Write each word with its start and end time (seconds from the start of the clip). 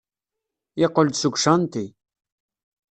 Yeqqel-d 0.79 1.15
seg 1.17 1.33
ucanṭi. 1.37 1.85